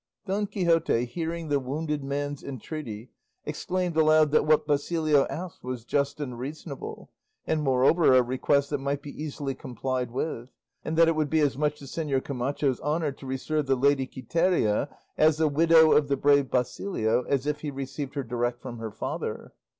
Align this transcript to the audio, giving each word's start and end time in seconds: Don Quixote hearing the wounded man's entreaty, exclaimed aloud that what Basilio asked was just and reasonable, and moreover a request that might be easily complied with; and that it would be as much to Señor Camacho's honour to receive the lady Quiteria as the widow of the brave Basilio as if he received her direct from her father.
Don 0.25 0.47
Quixote 0.47 1.05
hearing 1.05 1.49
the 1.49 1.59
wounded 1.59 2.03
man's 2.03 2.43
entreaty, 2.43 3.11
exclaimed 3.45 3.95
aloud 3.95 4.31
that 4.31 4.47
what 4.47 4.65
Basilio 4.65 5.27
asked 5.27 5.63
was 5.63 5.85
just 5.85 6.19
and 6.19 6.39
reasonable, 6.39 7.11
and 7.45 7.61
moreover 7.61 8.15
a 8.15 8.23
request 8.23 8.71
that 8.71 8.79
might 8.79 9.03
be 9.03 9.11
easily 9.11 9.53
complied 9.53 10.09
with; 10.09 10.49
and 10.83 10.97
that 10.97 11.07
it 11.07 11.15
would 11.15 11.29
be 11.29 11.41
as 11.41 11.55
much 11.55 11.77
to 11.77 11.85
Señor 11.85 12.23
Camacho's 12.23 12.79
honour 12.81 13.11
to 13.11 13.27
receive 13.27 13.67
the 13.67 13.75
lady 13.75 14.07
Quiteria 14.07 14.89
as 15.19 15.37
the 15.37 15.47
widow 15.47 15.91
of 15.91 16.07
the 16.07 16.17
brave 16.17 16.49
Basilio 16.49 17.21
as 17.29 17.45
if 17.45 17.61
he 17.61 17.69
received 17.69 18.15
her 18.15 18.23
direct 18.23 18.59
from 18.59 18.79
her 18.79 18.89
father. 18.89 19.53